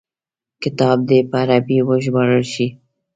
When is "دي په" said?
1.07-1.35